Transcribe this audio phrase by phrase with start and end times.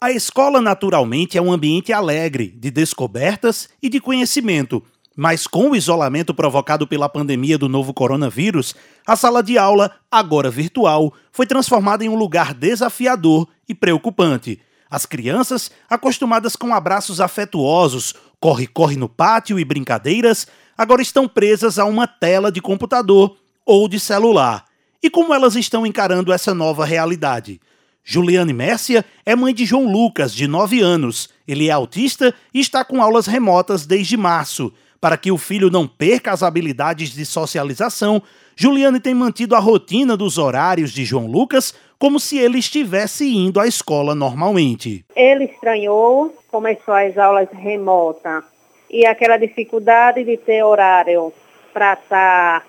[0.00, 4.80] A escola, naturalmente, é um ambiente alegre, de descobertas e de conhecimento.
[5.16, 10.52] Mas com o isolamento provocado pela pandemia do novo coronavírus, a sala de aula, agora
[10.52, 14.60] virtual, foi transformada em um lugar desafiador e preocupante.
[14.88, 20.46] As crianças, acostumadas com abraços afetuosos, corre-corre no pátio e brincadeiras,
[20.76, 23.36] agora estão presas a uma tela de computador
[23.66, 24.64] ou de celular.
[25.02, 27.60] E como elas estão encarando essa nova realidade?
[28.10, 31.28] Juliane Mércia é mãe de João Lucas, de 9 anos.
[31.46, 34.72] Ele é autista e está com aulas remotas desde março.
[34.98, 38.22] Para que o filho não perca as habilidades de socialização,
[38.56, 43.60] Juliane tem mantido a rotina dos horários de João Lucas como se ele estivesse indo
[43.60, 45.04] à escola normalmente.
[45.14, 48.42] Ele estranhou, começou as aulas remotas
[48.90, 51.30] e aquela dificuldade de ter horário
[51.74, 52.66] para estar tá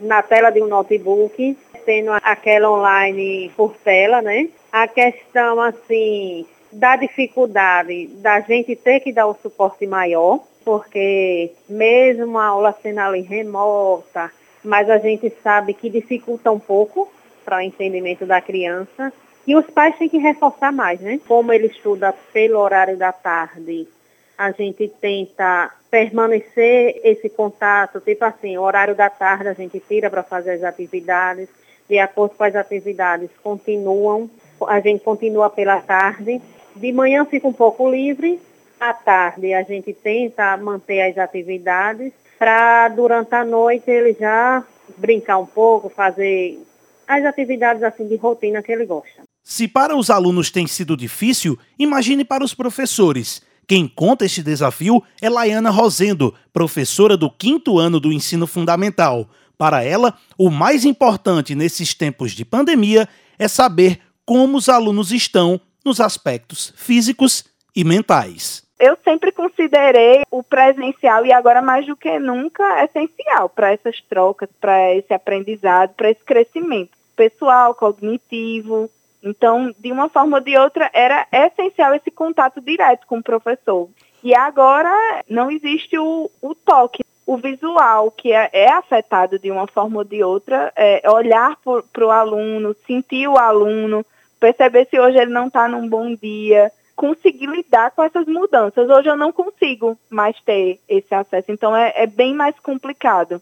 [0.00, 4.48] na tela de um notebook, tendo aquela online por tela, né?
[4.72, 12.38] a questão assim da dificuldade da gente ter que dar um suporte maior, porque mesmo
[12.38, 14.30] a aula sendo ali remota,
[14.62, 17.10] mas a gente sabe que dificulta um pouco
[17.44, 19.12] para o entendimento da criança.
[19.46, 21.18] E os pais têm que reforçar mais, né?
[21.26, 23.88] Como ele estuda pelo horário da tarde,
[24.36, 30.10] a gente tenta permanecer esse contato, tipo assim, o horário da tarde a gente tira
[30.10, 31.48] para fazer as atividades,
[31.88, 34.28] de acordo com as atividades continuam
[34.66, 36.40] a gente continua pela tarde.
[36.74, 38.40] De manhã fica um pouco livre,
[38.80, 44.64] à tarde a gente tenta manter as atividades para durante a noite ele já
[44.96, 46.58] brincar um pouco, fazer
[47.06, 49.22] as atividades assim de rotina que ele gosta.
[49.42, 53.42] Se para os alunos tem sido difícil, imagine para os professores.
[53.68, 59.28] Quem conta este desafio é Laiana Rosendo, professora do quinto ano do ensino fundamental.
[59.58, 63.06] Para ela, o mais importante nesses tempos de pandemia
[63.38, 67.44] é saber como os alunos estão nos aspectos físicos
[67.76, 68.66] e mentais.
[68.80, 74.48] Eu sempre considerei o presencial e agora mais do que nunca essencial para essas trocas,
[74.58, 78.88] para esse aprendizado, para esse crescimento pessoal, cognitivo.
[79.22, 83.88] Então, de uma forma ou de outra, era essencial esse contato direto com o professor.
[84.22, 84.90] E agora
[85.28, 90.04] não existe o, o toque, o visual, que é, é, afetado de uma forma ou
[90.04, 91.56] de outra, é olhar
[91.92, 94.04] para o aluno, sentir o aluno,
[94.40, 98.88] perceber se hoje ele não está num bom dia, conseguir lidar com essas mudanças.
[98.88, 103.40] Hoje eu não consigo mais ter esse acesso, então é, é bem mais complicado.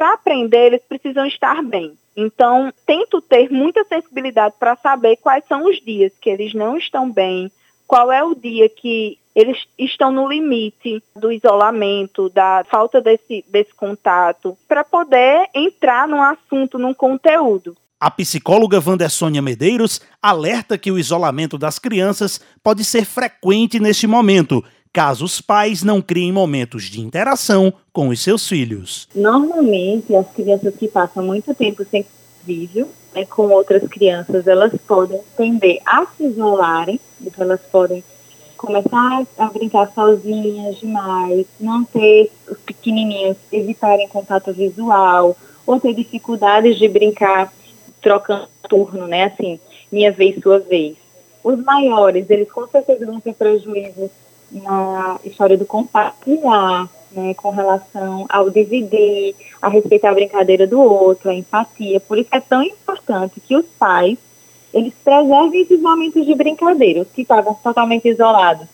[0.00, 1.92] Para aprender, eles precisam estar bem.
[2.16, 7.12] Então, tento ter muita sensibilidade para saber quais são os dias que eles não estão
[7.12, 7.52] bem,
[7.86, 13.74] qual é o dia que eles estão no limite do isolamento, da falta desse, desse
[13.74, 17.76] contato, para poder entrar num assunto, num conteúdo.
[18.00, 24.64] A psicóloga Vandersônia Medeiros alerta que o isolamento das crianças pode ser frequente neste momento,
[24.92, 29.08] caso os pais não criem momentos de interação com os seus filhos.
[29.14, 32.04] Normalmente, as crianças que passam muito tempo sem
[32.44, 38.02] vídeo né, com outras crianças, elas podem tender a se isolarem, então elas podem
[38.56, 45.36] começar a brincar sozinhas demais, não ter os pequenininhos evitarem contato visual,
[45.66, 47.52] ou ter dificuldades de brincar
[48.02, 49.24] trocando turno, né?
[49.24, 49.58] Assim,
[49.90, 50.96] minha vez, sua vez.
[51.42, 54.10] Os maiores, eles com certeza vão ter prejuízo
[54.50, 61.30] na história do compartilhar, né, com relação ao dividir, a respeitar a brincadeira do outro,
[61.30, 62.00] a empatia.
[62.00, 64.18] Por isso é tão importante que os pais,
[64.72, 67.02] eles preservem esses momentos de brincadeira.
[67.02, 68.66] Os que estavam totalmente isolados,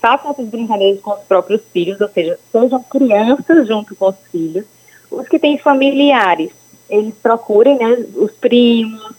[0.00, 4.66] façam essas brincadeiras com os próprios filhos, ou seja, sejam crianças junto com os filhos.
[5.10, 6.50] Os que têm familiares,
[6.88, 9.14] eles procurem né, os primos,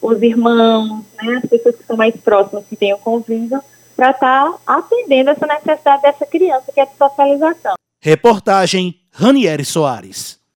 [0.00, 3.60] os irmãos, né, as pessoas que são mais próximas, que tenham convívio,
[4.00, 7.74] para estar tá atendendo essa necessidade dessa criança, que é de socialização.
[8.02, 10.39] Reportagem Ranieri Soares.